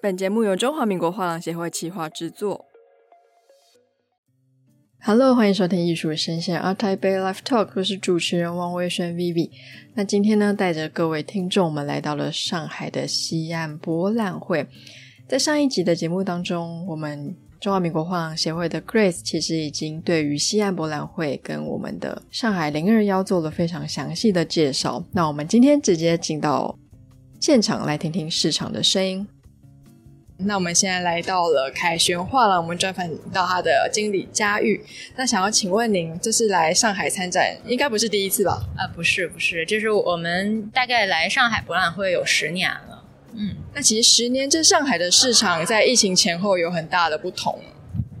[0.00, 2.66] 本节目由中华民国画廊协会企划制作。
[5.00, 9.50] Hello，欢迎收听艺术声线 ART TAIPEI Live Talk，我是主持人王维轩 Vivi。
[9.94, 14.68] 那今天呢，带着各位听众，我们来到了上海的西岸博览会。
[15.26, 25.04] 在上一集的节目当中，我们中华民国画廊协会的 Grace 其实已经对于西岸博览会跟我们的上海零二幺做了非常详细的介绍。
[25.10, 26.78] 那我们今天直接进到
[27.40, 29.26] 现场来听听市场的声音。
[30.40, 34.80] 那我们现在来到了凯旋画廊，我们专访到他的经理佳玉。
[35.16, 38.62] 那想要请问您，这是来上海参展，应该不是第一次吧？
[38.76, 43.04] 啊，不是，不是，就是我们大概来上海博览会有十年了。
[43.32, 47.60] 嗯，那其实十年，这上海的市场在疫情前后有很大的不同。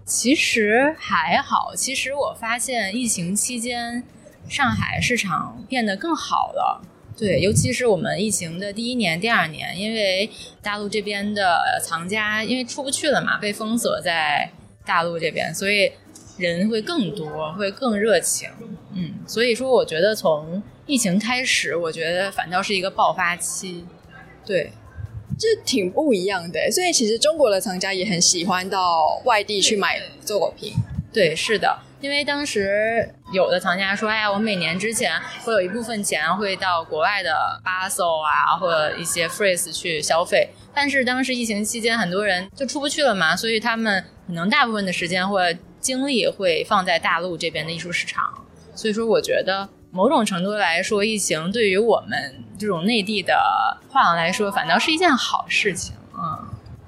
[0.04, 4.02] 其实还好，其实我发现疫情期间，
[4.48, 6.82] 上海市场变得更好了。
[7.18, 10.30] 对，尤其是我们疫情的第一年、第二年，因为
[10.62, 14.48] 大陆这边的藏家因为出不去了嘛，被封锁在
[14.86, 15.90] 大陆这边，所以
[16.38, 18.48] 人会更多，会更热情。
[18.94, 23.84] 嗯，所以说我觉得从疫情开始，我觉得反倒是一个爆发期。
[24.46, 24.70] 对，
[25.36, 26.70] 这挺不一样的。
[26.70, 30.72] 所以其实中国的藏家也很喜欢到外地去买作品。
[31.12, 31.80] 对，是的。
[32.00, 35.12] 因为当时有的藏家说：“哎呀，我每年之前
[35.44, 40.48] 会有一部分钱会到国外的 Basel 啊，或者一些 f r e e z e 去消费。
[40.72, 45.40] 但是当时疫情期间，很多人就出不去了嘛，所以他们可能大部分的时间或
[45.78, 48.32] 精力会放在大陆这边的艺术市场。
[48.74, 55.94] 所以说，我觉得某种程度来说，疫情对于我们这种内地的画廊来说，反倒是一件好事情。”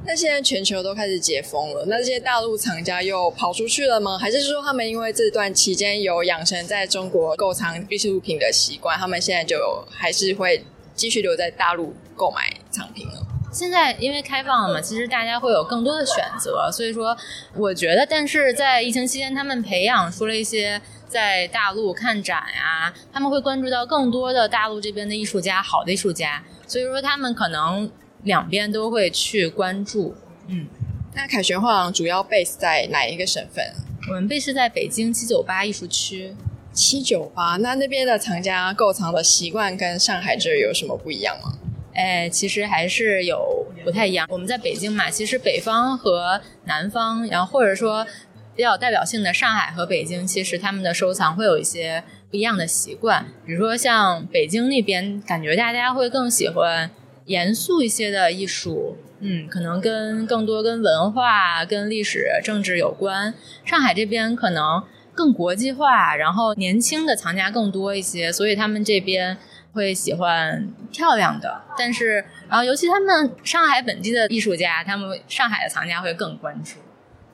[0.06, 4.16] 那现在全球都开始解封了，那这些大陆藏家又跑出去了吗？
[4.18, 13.20] 还是说他们因为这段期间有养成在中国购藏艺术品的习惯，他们现在就还是会继续留在大陆购买藏品呢？
[13.52, 17.16] 现在因为开放了嘛，其实大家会有更多的选择，所以说
[17.54, 27.90] 我觉得，但是在疫情期间，他们培养出了一些在大陆看展呀，他们会关注到更多的大陆这边的艺术家，好的艺术家，所以说他们可能。
[28.24, 30.14] 两边都会去关注，
[30.48, 30.66] 嗯，
[31.14, 33.64] 那凯旋画廊主要 base 在哪一个省份？
[34.08, 36.34] 我们 base 在北京七九八艺术区。
[36.72, 41.58] 七九八，那那边的藏家购藏的习惯跟上海这有什么不一样吗？
[41.92, 44.24] 哎，其实还是有不太一样。
[44.30, 48.06] 我们在北京嘛，其实北方和南方，然后或者说
[48.54, 53.26] 比较代表性的上海和北京，其实他们的收藏会有一些不一样的习惯。
[53.44, 56.88] 比如说像北京那边，感觉大家会更喜欢。
[57.30, 63.32] 严肃一些的艺术，嗯，可能跟更多跟文化、跟历史、政治有关。
[63.64, 64.82] 上海这边可能
[65.14, 69.38] 更国际化，然后年轻的藏家更多一些，所以他们这边
[69.72, 71.62] 会喜欢漂亮的。
[71.78, 76.80] 但是，然后尤其他们上海本地的艺术家，他们上海的藏家会更关注，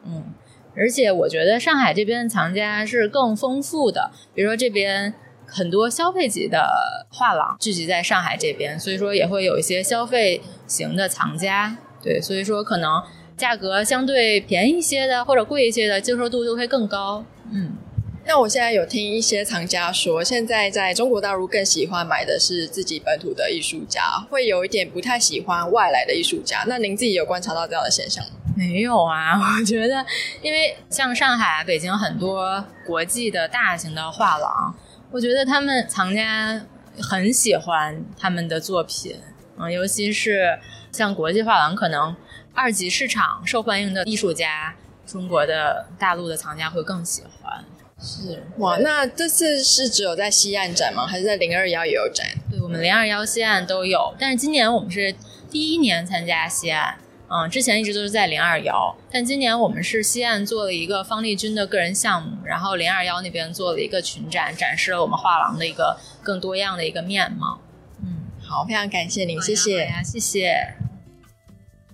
[0.04, 0.24] 嗯，
[0.76, 5.14] 而且我觉得上海这边的藏家是更丰富的，比如说这边。
[5.46, 13.02] 很多消费级的画廊聚集在上海这边，所以说也会有一些消费型的藏家，对，所以说可能
[13.36, 17.24] 价格相对便宜一些的或者贵一些的接受度就会更高。
[17.52, 17.76] 嗯，
[18.26, 26.64] 那我现在有听一些藏家说，现在在中国大陆更喜欢买的是自己本土的艺术家，会有一点不太喜欢外来的艺术家。
[26.66, 28.30] 那您自己有观察到这样的现象吗？
[28.56, 30.04] 没有啊，我觉得，
[30.42, 34.74] 因为像上海、北京很多国际的大型的画廊。
[35.16, 36.60] 我觉得他们藏家
[37.00, 39.16] 很喜欢他们的作品，
[39.56, 40.58] 嗯，尤其是
[40.92, 42.14] 像国际画廊，可能
[42.52, 44.74] 二级市场受欢迎的艺术家，
[45.06, 47.64] 中国的大陆的藏家会更喜欢。
[47.98, 51.06] 是哇，那这次是只有在西岸展吗？
[51.06, 52.26] 还是在零二幺也有展？
[52.50, 55.14] 对，我们零二幺西岸都有，但是今年我们是
[55.50, 56.98] 第一年参加西岸。
[57.28, 67.60] 嗯，之前一直都是在零二幺，但今年我们是西岸做了一个方力钧的个人项目，然后零二幺那边做了一个群展，展示了我们画廊的一个更多样的一个面貌。
[68.00, 70.74] 嗯，好，非常感谢您，谢谢，呀，谢谢。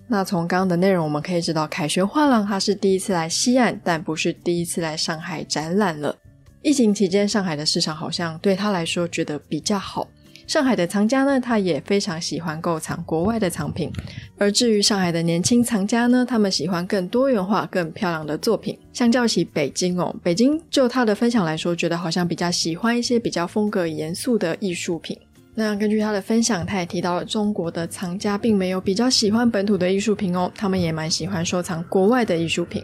[0.07, 6.15] 那从刚刚的内容我们可以知道，凯旋画廊它是第一次来西岸，但不是第一次来上海展览了。
[6.61, 10.07] 疫情期间，上海的市场好像对他来说觉得比较好。
[10.45, 13.91] 上海的藏家呢，他也非常喜欢购藏国外的藏品。
[14.37, 18.77] 而至于上海的年轻藏家呢，他们喜欢更多元化、更漂亮的作品。
[18.91, 25.17] 相较起北京哦，北京就他的分享来说，觉得好像比较喜欢一些比较风格严肃的艺术品。
[25.55, 32.83] 那根据他的分享，他也提到了中国的藏家并没有比较喜欢本土的艺术品哦，他们也蛮喜欢收藏国外的艺术品。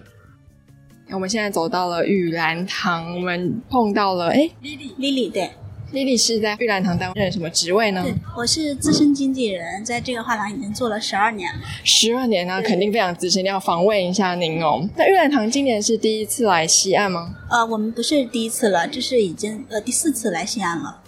[1.11, 5.49] 我们现在走到了玉兰堂，我们碰到了哎，莉莉，莉莉对。
[5.91, 8.03] 莉莉是在玉兰堂担任什么职位呢？
[8.03, 11.59] 对，我是资深经纪人，在这个画廊已经做了十二年了。
[11.83, 14.87] 十二年呢、啊，肯定非常资深，要访问一下您哦。
[14.95, 17.33] 那玉兰堂今年是第一次来西岸吗？
[17.49, 21.01] 呃，我们不是第一次了，这是已经呃第四次来西岸了。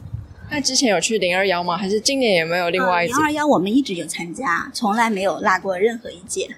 [0.50, 1.78] 那之前有去零二幺吗？
[1.78, 3.14] 还是今年有没有另外一次？
[3.14, 6.50] 零二幺我们一直有参加，从来没有落过任何一届。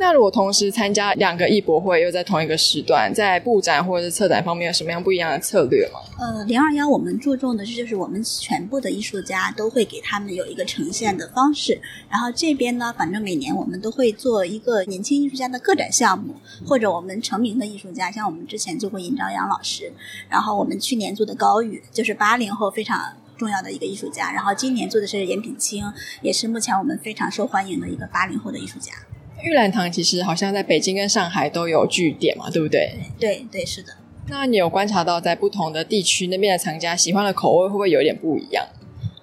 [0.00, 6.00] 那如果同时参加两个艺博会，又在同一个时段，在布展或者是策展方面有什么样不一样的策略吗？
[6.18, 11.78] 呃，零二幺我们注重的是，就是我们全部的艺术家都会给他们有一个呈现的方式。
[12.08, 16.34] 然后这边呢，反正每年我们都会做一个年轻艺术家的个展项目，
[16.66, 19.92] 或者我们成名的艺术家，像我们之前做过尹朝阳老师，
[20.30, 22.98] 然后我们去年做的高宇，就是八零后非常
[23.36, 25.84] 重要的一个艺术家，然后今年做的是严品清，
[26.22, 28.94] 也是目前我们非常受欢迎的一个八零后的艺术家。
[29.42, 32.98] 玉兰堂其实好像在北京跟上海都有据点嘛，对不对？
[33.18, 33.92] 对对，是的。
[34.28, 38.64] 那你有观察到在不同的地区那边的藏家喜欢的口味会不会有点不一样？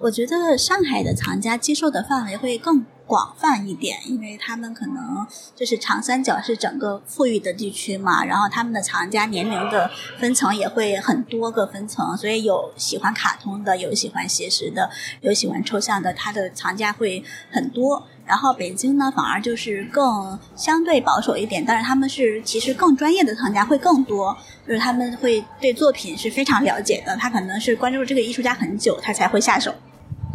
[0.00, 5.26] 我觉得上海的藏家接受的范围会更广泛一点，因为他们可能
[5.56, 14.90] 就是长三角是整个富裕的地区嘛，然后他们的藏家年龄的分层也会很多个分层，所以有喜欢卡通的，有喜欢写实的，
[15.22, 18.06] 有喜欢抽象的，他的藏家会很多。
[18.28, 24.36] 然后北京呢，反而就是更相对保守一点，但是他们是其实更专业的藏家会更多，
[24.66, 29.74] 就是他们会对作品是非常了解的，他可能是关注这个艺术家很久，他才会下手。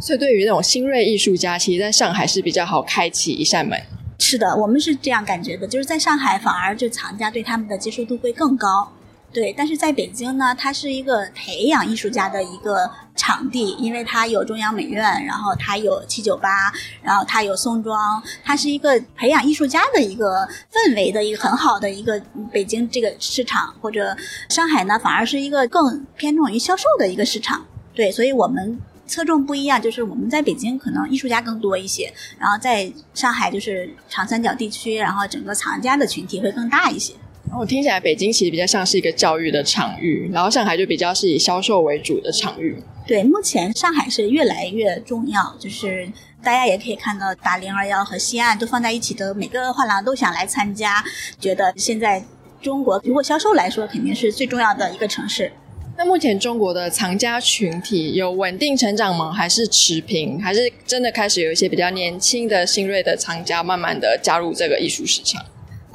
[0.01, 3.79] 所以对于那种新锐艺术家，其实在上海是比较好开启一扇门。
[4.19, 8.91] 是的，我们是这样感觉的，就是在上海反而就藏家对他们的接受度会更高。
[9.33, 16.71] 对，但是在北京呢，它是一个培养艺术家的一个场地，因为它有中央美院，然后它有七九八，
[17.01, 22.21] 然后它有宋庄，它是一个培养艺术家的一个氛围的一个很好的一个
[22.51, 24.15] 北京这个市场，或者
[24.49, 27.65] 上海呢，反而是一个更偏重于销售的一个市场。
[27.95, 37.15] 对，所以我们侧重不一样，就是我们在北京可能艺术家更多一些，然后在上海就是长三角地区，然后整个藏家的群体会更大一些。
[37.59, 42.75] 我听起来，北京其实比较像是一个教育的场域，然后上海就比较是以销售为主的场域。
[43.05, 46.09] 对，目前上海是越来越重要，就是
[46.43, 51.03] 大家也可以看到，把零二幺和西岸都放在一起的，每个画廊都想来参加，
[51.39, 52.23] 觉得现在
[52.61, 55.51] 中国如果销售来说，肯定是最重要的一个城市。
[55.95, 59.31] 那目前中国的藏家群体有稳定成长吗？
[59.31, 60.41] 还是持平？
[60.41, 65.45] 还是真的开始有一些比较年轻的新锐的藏家慢慢的加入这个艺术市场？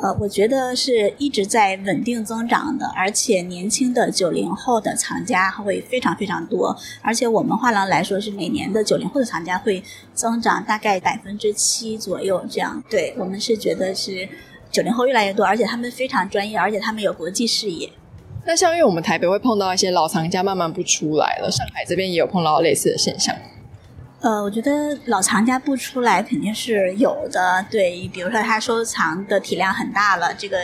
[0.01, 9.83] 呃，我觉得是一直在稳定增长的，而且年轻的九零后的藏家会非常非常多，而且我们画廊来说是每年的九零后的藏家会
[10.15, 12.81] 增长大概百分之七左右这样。
[12.89, 14.29] 对，我们是觉得是
[14.71, 17.91] 九零后越来越多，而且他们非常专业，而且他们有国际视野。
[18.47, 23.35] 那像因为我们台北会碰到一些老藏家慢慢不出来了，上海这边也有碰到类似的现象。
[24.21, 30.59] 呃，我觉得老藏家不出来肯定是有的，对，比如说他收藏的体量很大了，这个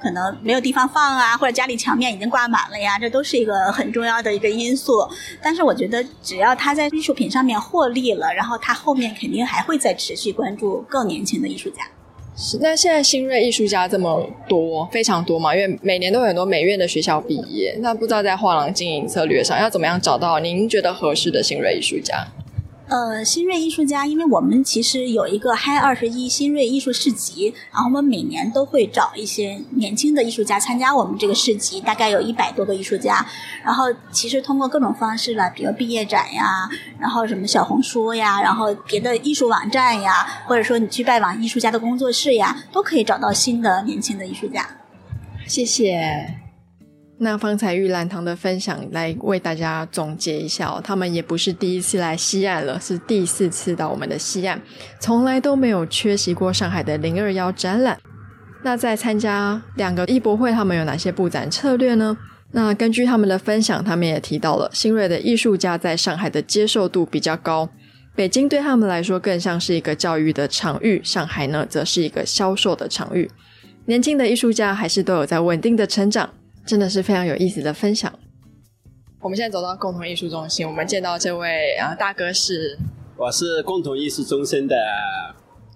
[0.00, 5.04] 可能没有地方放啊，或者家里墙面已经挂满了呀，这都是一个很重要的一个因素。
[5.42, 11.82] 但是我觉得只要他在艺术品上面获利了，然后他后面肯定还会再持续关注更年轻的艺术家。
[12.36, 22.24] 是，那现在新锐艺术家这么多，非常多嘛，因为每年都有很多美院的学校毕业，那不知道在画廊经营策略上要怎么样找到您觉得合适的新锐艺术家？
[22.88, 33.24] 呃，新锐艺术家，因为我们其实有一个嗨二十一新锐艺术市集，然后我们每年都会找一些年轻的艺术家参加我们这个市集，大概有一百多个艺术家。
[33.64, 36.68] 然后其实通过各种方式了，比如毕业展呀，
[36.98, 44.68] 然后什么小红书呀，然后别的艺术网站呀，或者说你去拜访艺术家的工作室呀，都可以找到新的年轻的艺术家。
[45.46, 46.41] 谢谢。
[47.22, 54.60] 那方才玉兰堂的分享来为大家总结一下哦，他们也不是第一次来西岸了，是第四次到我们的西岸，
[54.98, 57.96] 从来都没有缺席过上海的零二幺展览。
[58.64, 62.18] 那在参加两个艺博会，他们有哪些布展策略呢？
[62.50, 67.68] 那根据他们的分享，他们也提到了新锐的艺术家在上海的接受度比较高，
[68.16, 73.30] 北京对他们来说更像是一个教育的场域，上海呢则是一个销售的场域。
[73.86, 76.30] 年轻的艺术家还是都有在稳定的成长。
[76.64, 78.12] 真的是非常有意思的分享。
[79.20, 82.78] 我们现在走到共同艺术中心，我们见到这位啊大哥是，
[83.16, 84.76] 我是共同艺术中心的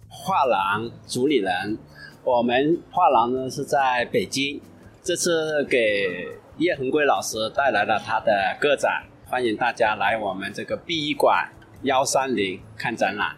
[0.09, 1.79] 画廊主理人。
[2.25, 4.61] 我们画廊呢是在北京，
[5.03, 6.27] 这次给
[6.59, 11.49] 叶恒贵老师带来了他的个展，欢迎大家来我们这个殡仪馆
[11.83, 13.37] 幺三零看展览。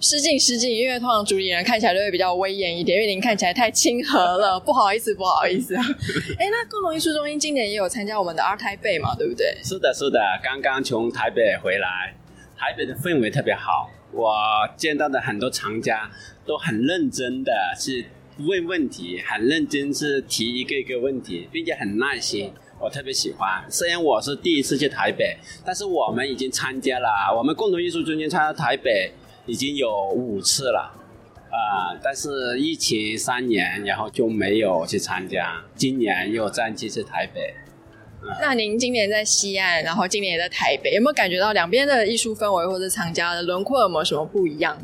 [0.00, 5.76] 失敬失敬，因为通常主理人看起来都会比较威严一点，因为您看起来太亲和了，不好意思，不好意思。
[5.76, 9.58] 哎，那共同艺术中心今年也有参加我们的 ART TAIPEI 嘛，对不对？
[9.62, 12.14] 是的，是的，刚刚从台北回来，
[12.56, 14.32] 台北的氛围特别好，我
[14.74, 16.10] 见到的很多藏家
[16.46, 18.06] 都很认真的去
[18.38, 22.50] 问问题，很认真是提一个一个问题，并且很耐心。
[22.80, 29.12] 我特别喜欢，虽然我是第一次去台北，但是我们已经参加了，我们共同艺术中心参加台北
[29.46, 30.92] 已经有五次了，
[31.50, 37.54] 啊、呃，但是疫情三年，然后就没有去参加，今年又再次去台北。
[38.22, 44.76] 呃、那您今年在西岸，然后今年也在台北，有没有感觉到两边的艺术氛围或者藏家的轮廓有没有什么不一样？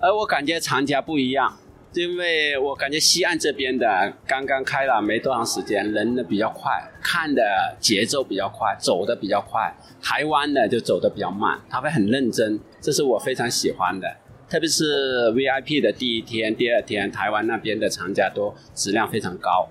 [0.00, 1.58] 呃，我感觉藏家不一样。
[1.92, 6.70] 因为我感觉西岸这边的刚刚开了没多长时间，人呢比较快，
[7.02, 7.42] 看的
[7.80, 9.74] 节奏比较快，走的比较快。
[10.00, 14.16] 台湾的就走的比较慢，他会很认真，这是我非常喜欢的。
[14.48, 19.68] 特别是 VIP 的第一天、第二天，台湾那边的藏家都质量非常高。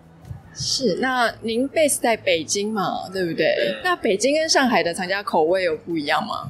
[0.53, 3.75] 是，那您 base 在北京嘛，对不对？
[3.83, 6.49] 那北京跟上海的藏家口味有不一样吗？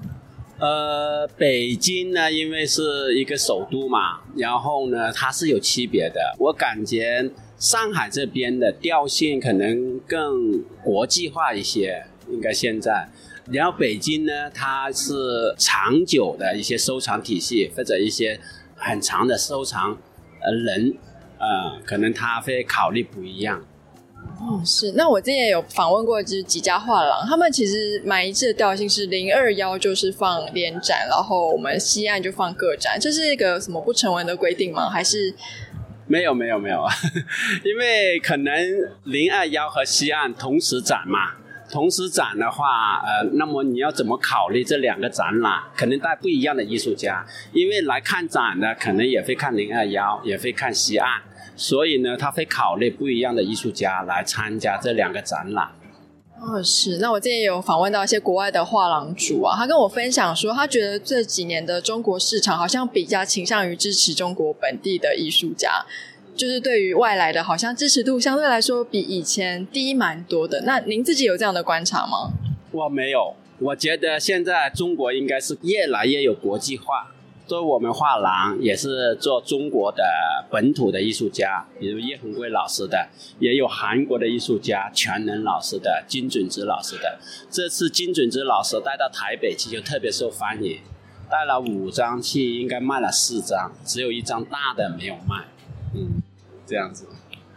[0.59, 6.35] 呃，北京呢，因为是一个首都嘛，然后呢，它是有区别的。
[6.37, 13.09] 我感觉上海这边的调性可能更国际化一些，应该现在。
[13.51, 18.39] 然后北京呢，它是长久的一些收藏体系，或者一些
[18.75, 19.97] 很长的收藏
[20.41, 20.95] 呃人，
[21.39, 23.63] 呃，可能他会考虑不一样。
[24.39, 24.91] 哦，是。
[24.93, 34.89] 那我之前也有访问过，就是几家画廊，他们其实蛮一致的调性是零二幺，就是放联展，然后我们西岸就放个展，这是一个什么不成文的规定吗？
[34.89, 35.33] 还是
[36.07, 36.93] 没有没有没有啊？
[37.65, 38.53] 因为可能
[39.03, 41.35] 零二幺和西岸同时展嘛，
[41.71, 45.61] 同时展的话，呃，那么你要怎么考虑这两个展览？
[45.75, 51.21] 可能带不一样的艺术家，因为来看展的可能也会看零二幺，也会看西岸。
[51.55, 55.69] 所以呢，他会考虑不一样的艺术家来参加这两个展览。
[56.41, 56.99] 哦，是。
[56.99, 65.85] 那我之前有访问到一些国外的画廊主啊，他跟我分享说，他觉得这几年的中国市场好像比较倾向于支持中国本地的艺术家，
[66.39, 70.61] 就是对于外来的，好像支持度相对来说比以前低蛮多的。
[70.61, 72.31] 那您自己有这样的观察吗？
[72.71, 77.11] 我没有，我觉得现在中国应该是越来越有国际化。
[77.45, 80.03] 做我们画廊也是做中国的
[80.49, 87.19] 本土的艺术家，比如叶恒贵老师的，也有韩国的艺术家全能老师的、金准之老师的。
[87.49, 90.77] 这次金准之老师带到台北去就特别受欢迎，
[91.29, 95.47] 带了五张去，应该卖了四张，只有一张大的没有卖。
[95.95, 96.18] 嗯，
[96.69, 97.07] 这样子。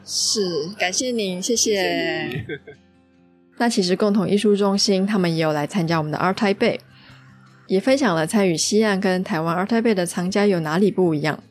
[0.05, 1.75] 是，感谢您，谢谢。
[1.75, 2.47] 谢谢
[3.59, 6.79] 那其实共同艺术中心他们也有来参加我们的 ART TAIPEI。
[7.69, 11.43] 也分享了参与西岸跟台湾 ART TAIPEI 的藏家有哪里不一样。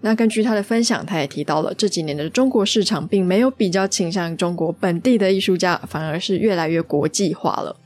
[0.00, 7.76] 那根据他的分享，他也提到了这几年的中国市场并没有比较倾向中国本地的艺术家，反而是越来越国际化了。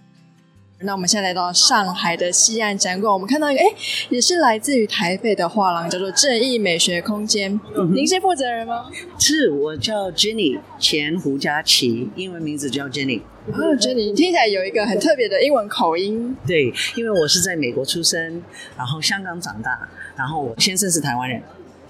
[0.81, 3.67] 那我们现在来到上海的西岸展馆，我们看到一个，哎，
[4.11, 7.59] 也是来自于台北的画廊，叫做正义美学空间。
[7.75, 8.91] 嗯、您是负责人吗？
[9.19, 13.23] 是，我叫 Jenny 前胡佳琪，英文名字叫 Jenny。
[13.47, 16.37] 哦，Jenny，你听起来有一个很特别的英文口音。
[16.47, 18.43] 对，因为我是在美国出生，
[18.77, 21.43] 然后香港长大，然后我先生是台湾人。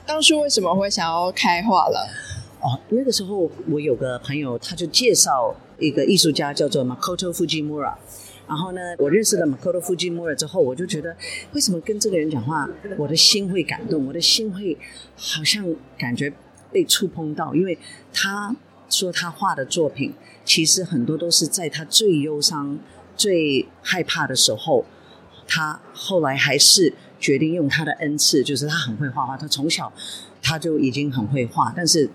[0.06, 2.06] 当初为什么会想要开画廊？
[2.60, 7.94] 哦，那个时候我有个朋友，他就介绍一个艺术家叫做 Makoto Fujimura。
[8.48, 11.16] 然后呢，我认识了 Makoto Fujimura 之后，我就觉得
[11.52, 14.76] 为什么跟这个人讲话，我的心会感动，我的心会
[15.16, 16.32] 好像感觉
[16.70, 17.78] 被触碰到，因为
[18.12, 18.54] 他
[18.88, 20.12] 说他画的作品。
[20.44, 22.78] 其实很多都是在他最忧伤、
[23.16, 24.86] 最害怕的时候，
[25.48, 29.36] 他后来还是决定用他的恩赐，就是他很会画画。
[29.36, 29.92] 他从小
[30.40, 32.08] 他就已经很会画，但是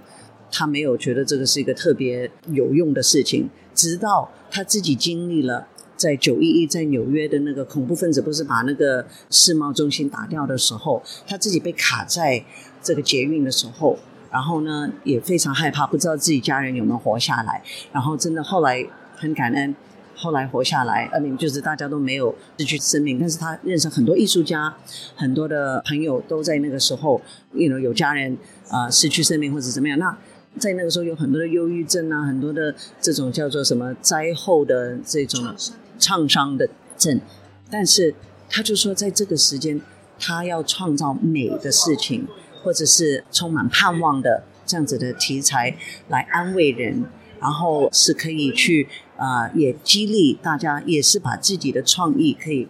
[0.49, 3.49] 他没有觉得这个是一个特别有用的事情。
[3.75, 5.67] 直到他自己经历了
[6.01, 12.43] 在九一一在纽约的那个恐怖分子不是把那个世贸中心打掉的时候，他自己被卡在
[12.81, 13.97] 这个捷运的时候。
[14.31, 17.61] 然后呢，也非常害怕，不知道自己家人有没有活下来。
[17.91, 19.75] 然后真的后来很感恩，
[20.15, 23.19] 后来活下来，呃，就是大家都没有失去生命。
[23.19, 24.73] 但是他认识很多艺术家，
[25.17, 28.37] 很多的朋友都在那个时候，you know, 有家人
[28.69, 29.99] 啊、失去生命或者怎么样。
[29.99, 30.17] 那
[30.57, 35.53] 在那个时候有很多的忧郁症啊，很多的这种叫做什么灾后的这种
[36.01, 36.67] 创伤的
[36.97, 37.21] 症。
[37.69, 38.13] 但是
[38.49, 39.79] 他就说，在这个时间，
[40.19, 42.27] 他要创造美的事情。
[42.63, 45.75] 或者是充满盼望的这样子的题材
[46.09, 47.05] 来安慰人，
[47.39, 52.67] 然后是可以去啊、也激励大家，也是把自己的创意可以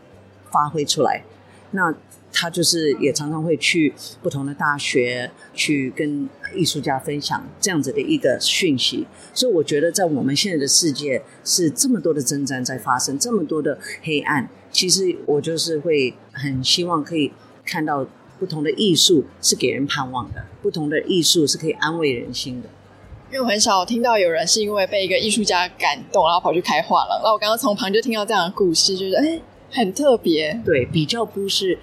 [0.49, 1.25] 发挥出来。
[1.71, 1.93] 那
[2.33, 17.31] 他就是也常常会去不同的大学去跟艺术家分享这样子的一个讯息，所以我觉得在我们现在的世界是这么多的征战在发生，这么多的黑暗，其实我就是会很希望可以
[17.65, 18.05] 看到
[18.39, 22.69] 不同的艺术是给人盼望的，不同的艺术是可以安慰人心的。
[23.31, 27.21] 因为我很少听到有人是因为被一个艺术家感动，然后跑去开画廊。
[27.23, 30.59] 那我刚刚从旁就听到这样的故事，就是哎，很特别。
[30.65, 31.79] 对，比较不是。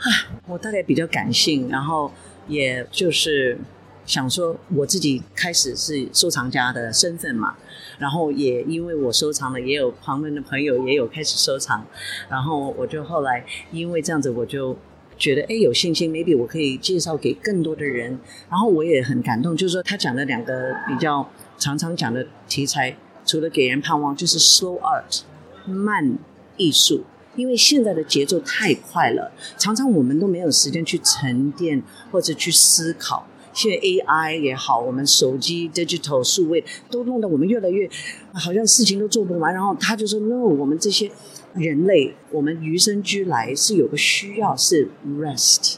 [0.00, 2.10] 啊，我大概比较感性，然后
[2.48, 3.58] 也就是
[4.06, 7.54] 想说，我自己开始是收藏家的身份嘛，
[7.98, 11.84] 然后也因为我收藏了，也有旁边的朋友也有开始收藏，
[12.30, 14.74] 然后我就后来因为这样子，我就
[15.18, 25.20] 觉得哎有信心，maybe 我可以介绍给更多的人，然后我也很感动，就是说他讲的两个比较常常讲的题材，除了给人盼望，就是 slow art
[25.66, 26.16] 慢
[26.56, 27.04] 艺术。
[27.40, 31.82] 因为现在的节奏太快了，常常我们都没有时间去沉淀
[32.12, 33.26] 或者去思考。
[33.54, 37.88] 现在 AI 也好，我们手机 digital 数位都弄得我们越来越
[38.34, 39.54] 好像事情都做不完。
[39.54, 41.10] 然后他就说：“No，我们这些
[41.54, 45.76] 人类，我们与生俱来是有个需要是 rest。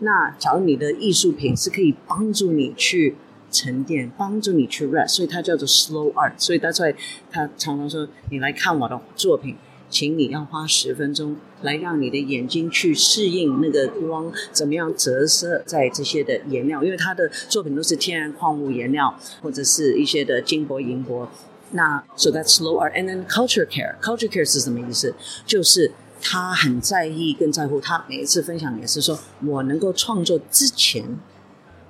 [0.00, 3.16] 那假如你的艺术品是可以帮助你去
[3.52, 6.32] 沉淀，帮助你去 rest，所以它叫做 slow art。
[6.38, 6.96] 所以他在
[7.30, 9.54] 他常常说：你来看我的作品。”
[9.90, 21.28] 请你要花十分钟来让你的眼睛去适应那个光，怎么样折射在这些的颜料，因为他的作品都是天然矿物颜料或者是一些的金箔银箔。
[21.72, 23.96] 那 so that's slow art and then culture care.
[24.00, 25.14] Culture care 是什么意思？
[25.44, 25.92] 就是
[26.22, 31.18] 他很在意更在乎，他每一次分享也是说，我能够创作之前，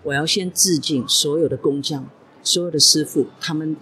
[0.03, 2.09] 我要先致敬所有的工匠、
[2.43, 3.77] 所有的师傅，他们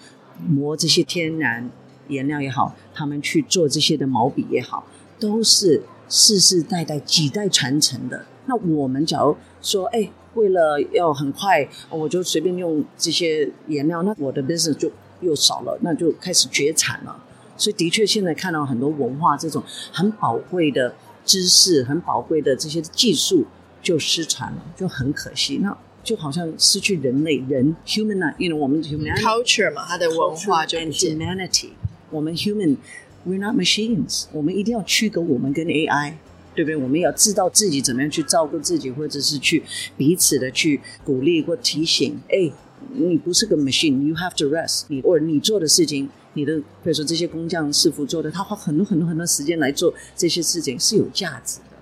[0.46, 1.70] 磨这些天然。
[2.08, 4.84] 颜料也好，他们去做这些的毛笔也好，
[5.20, 8.24] 都是世世代代几代传承的。
[8.46, 17.24] 那我们假如说，哎，为了要很快，我就随便用这些颜料，那我的 business 就又少了，那就开始绝产了。
[17.56, 19.62] 所以，的确现在看到很多文化这种
[19.92, 23.44] 很宝贵的知识、很宝贵的这些技术
[23.82, 25.58] 就失传了，就很可惜。
[25.60, 31.70] 那就好像失去人类人 human 啊，因为我们 human culture 嘛，它的文化就 humanity。
[32.10, 34.24] 我们 human，we're not machines。
[34.32, 36.14] 我们一定要区隔我们跟 AI，
[36.54, 36.76] 对不对？
[36.76, 39.62] 我们要知道自己怎么样去照顾自己，或者是去
[39.96, 42.18] 彼此的去鼓励或提醒。
[42.28, 42.50] 哎，
[42.94, 45.00] 你不是个 machine，you have to rest 你。
[45.02, 51.76] 或者你做的事情，你的比如说这些工匠师傅做的，他花很多很多很多时间来做这些事情，是有价值的，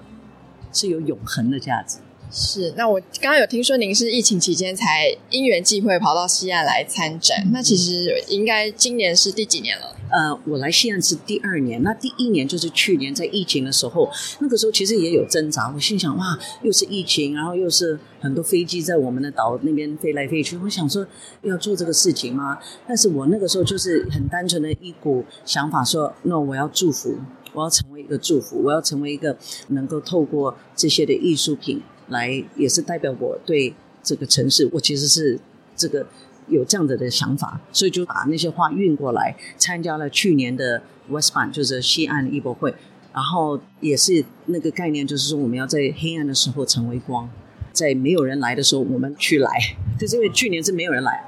[0.73, 1.99] 是有永恒的价值。
[2.29, 9.96] 是，那我刚刚有听说您是疫情期间才因缘际会跑到西岸来参展，那其实应该今年是第几年了？
[10.17, 21.07] 呃，我来西安是第二年，那第一年就是去年在疫情的时候，那个时候其实也有挣扎，我心想哇，又是疫情，然后又是很多飞机在我们的岛那边飞来飞去，我想说
[21.43, 22.59] 要做这个事情吗？
[22.89, 27.19] 但是我那个时候就是很单纯的一股想法，说那我要祝福，
[27.53, 29.37] 我要成为一个祝福，我要成为一个
[29.69, 31.83] 能够透过这些的艺术品。
[32.09, 35.39] 来也是代表我对这个城市，我其实是
[35.77, 36.07] 这个
[36.49, 42.75] 有这样子的想法，所以就把那些画运过来，参加了去年的 westband 就是西岸艺博会，
[43.13, 47.29] 然后也是那个概念，就是说我们要在黑暗的时候成为光，
[47.73, 49.51] 在没有人来的时候我们去来，
[49.99, 51.25] 就是因为去年是没有人来。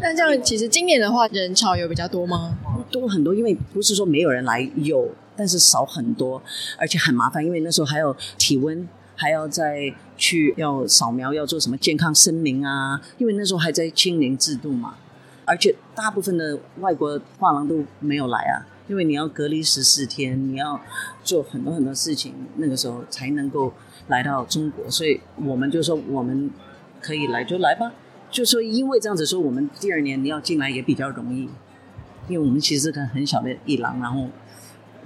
[0.00, 2.58] 那这样其实今年的话人潮有比较多吗？
[2.90, 6.42] 多很多，因为不是说没有人来，有，但是少很多，
[6.76, 8.88] 而且很麻烦，因为那时候还有体温。
[9.16, 13.00] 还要再去要扫描，要做什么健康声明啊？
[13.18, 14.96] 因为那时候还在清零制度嘛，
[15.46, 20.80] 而且大部分的外国画廊都没有来啊，因为你要隔离十四天，你要
[21.24, 23.72] 做很多很多事情，那个时候才能够
[24.08, 26.50] 来到中国，所以我们就说我们
[27.00, 27.92] 可以来就来吧，
[28.30, 31.48] 就说因为这样子说，我们第二年你要进来也比较容易，
[32.28, 34.28] 因为我们其实是个很小的一廊，然后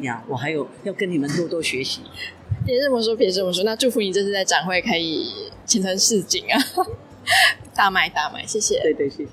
[0.01, 2.01] 呀，我还有要跟你们多多学习。
[2.65, 3.65] 别这么说，别这么说。
[3.65, 5.27] 那祝福你这次在展会可以
[5.67, 6.59] 前程似锦啊！
[7.75, 8.81] 大卖大卖，谢谢。
[8.83, 9.31] 对对，谢谢。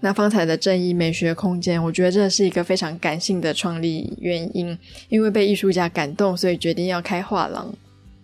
[0.00, 7.72] 那方才的正义美学空间，我觉得这是一个非常感性的创立原因，因为被艺术家感动，所以决定要开画廊。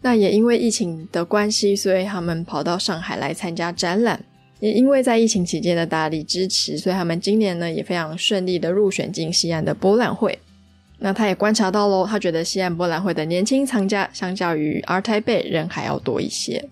[0.00, 4.24] 那也因为疫情的关系，所以他们跑到上海来参加展览。
[4.58, 10.38] 也因为在疫情期间的大力支持，所以他们今年呢也非常顺利的入选进西安的博览会。
[10.98, 16.68] 那他也观察到喽，他觉得西岸博览会的年轻藏家相较于 ART TAIPEI 人还要多一些。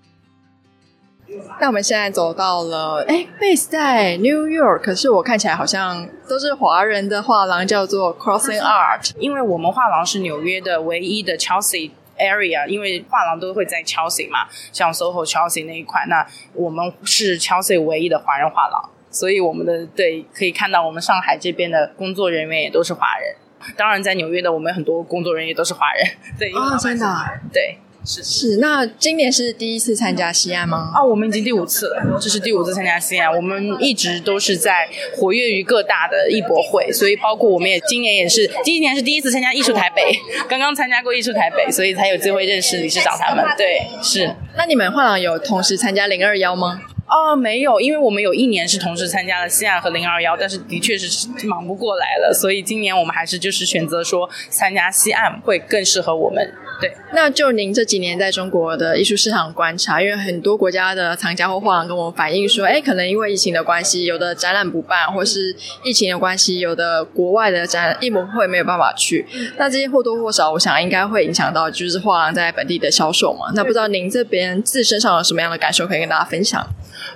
[1.61, 23.35] 那我们现在走到了，哎，base 在 New York，可是我看起来好像都是华人的画廊，叫做 Crossing Art，因为我们画廊是纽约的唯一的 Chelsea area，因为画廊都会在 Chelsea 嘛，像 SOHO Chelsea 那一块，那我们是 Chelsea 唯一的华人画廊，所以我们的对可以看到我们上海这边的工作人员也都是华人。
[23.77, 26.07] 当然，在纽约的我们很多工作人员都是华人，
[26.39, 27.07] 对，啊、哦，真的，
[27.53, 27.79] 对。
[28.07, 30.91] 是是，那今年是第一次参加西安吗？
[30.95, 33.35] 啊，我们已经第五次了，这是第五次参加西安。
[33.35, 40.15] 我们一直都是在活跃于各大的艺博会，所以包括我们也今年也是，今年是第一次参加艺术台北，
[40.51, 43.43] 刚刚参加过艺术台北，所以才有机会认识理事长他们。
[43.57, 44.37] 对，是。
[44.55, 46.83] 那你们画廊有同时参加零二幺吗？
[47.15, 56.53] 哦，没有，因为我们有一年是同时参加了西岸和零二幺，但是的确是忙不过来了，所以今年我们还是就是选择说参加西岸会更适合我们。
[56.81, 69.25] 对，那就您这几年在中国的艺术市场观察，因为很多国家的藏家或画廊跟我反映说，哎，可能因为疫情的关系，有的展览不办，或是疫情的关系，有的国外的展览艺博会没有办法去。
[69.57, 73.53] 那这些或多或少，我想应该会影响到就是画廊在本地的销售嘛。
[73.55, 76.67] 那不知道您这边自身上有什么样的感受可以跟大家分享？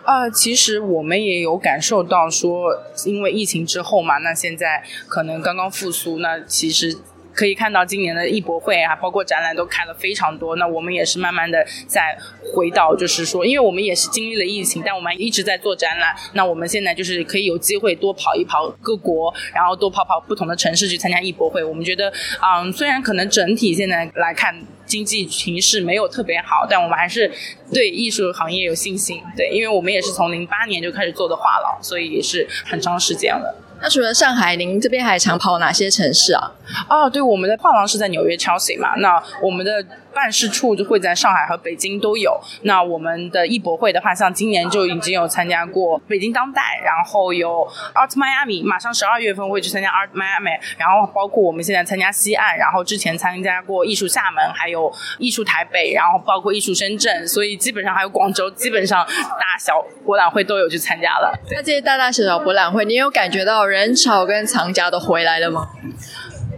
[0.04, 2.70] 呃，其实我们也有感受到说，
[3.06, 6.98] 因为疫情之后嘛，那现在可能刚刚复苏，那其实。
[7.34, 10.56] 可以看到今年的艺博会啊，包括展览都开了非常多。
[10.56, 16.12] 那我们也是慢慢的在回到，就是说，因为我们也是经历了疫情，但我们一直在做展览。
[16.32, 21.62] 那我们现在就是可以有机会多跑一跑各国，然后多跑跑不同的城市去参加艺博会。
[21.62, 22.12] 我们觉得，
[22.42, 24.52] 嗯，虽然可能整体现在来看
[24.88, 27.30] 经济形势没有特别好，但我们还是
[27.72, 29.22] 对艺术行业有信心。
[29.36, 33.54] 对，因为我们也是从零八年就开始做的画廊，所以也是很长时间了。
[33.80, 36.50] 那除了上海，您这边还常跑哪些城市啊？
[36.88, 38.96] 哦，对，我们的画廊是在纽约 Chelsea 嘛。
[38.96, 42.38] 那我们的办事处就会在上海和北京都有。
[42.62, 61.32] 那我们的艺博会的话，像今年就已经有参加过北京当代，然后有 Art Miami，马上十二月份会去参加 Art Miami，然后包括我们现在参加西岸，然后之前参加过艺术厦门，还有艺术台北，然后包括艺术深圳，所以基本上还有广州，基本上大小博览会都有去参加了。
[61.50, 65.68] 那这些大大小小博览会，你有感觉到人潮跟藏家都回来了吗？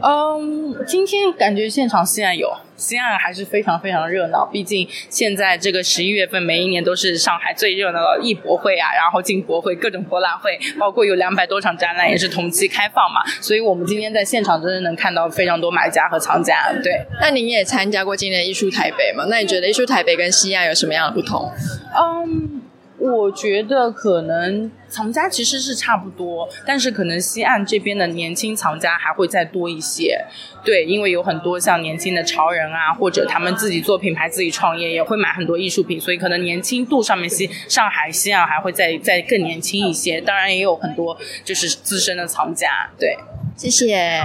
[0.02, 4.44] 嗯，今天感觉现场西岸有，西岸还是非常非常热闹。
[4.46, 13.20] 毕竟现在这个十一月份，每一年都是上海最热闹的艺博会啊，然后进博会各种博览会，包括有两百多场展览也是同期开放嘛。
[13.40, 16.72] 所以我们今天在现场真的能看到非常多买家和藏家。
[16.82, 19.26] 对，那您也参加过今年艺术台北吗？
[19.28, 21.52] 那你觉得艺术台北跟西岸有什么样的不同？
[21.94, 22.59] 嗯。
[23.00, 30.22] 我觉得可能藏家其实是差不多，但是可能西岸这边的年轻藏家还会再多一些。
[30.62, 40.20] 对，因为有很多像年轻的潮人啊，或者他们自己做品牌、自己创业，也会买很多艺术品，所以可能年轻度上面西上海西岸还会再再更年轻一些。
[40.20, 42.90] 当然也有很多就是资深的藏家。
[42.98, 43.16] 对，
[43.56, 44.22] 谢谢。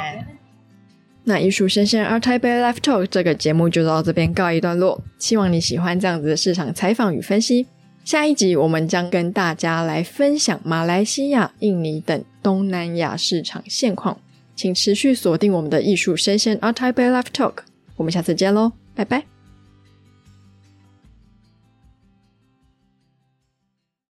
[1.24, 7.68] 那艺术生鲜 ART TAIPEI Live Talk 这个节目就到这边告一段落，希望你喜欢这样子的市场采访与分析。
[8.06, 14.16] 下一集我们将跟大家来分享马来西亚、印尼等东南亚市场现况，
[14.56, 17.56] 请持续锁定我们的艺术生鲜 ART TAIPEI Live Talk，
[17.96, 19.35] 我们下次见喽，拜拜。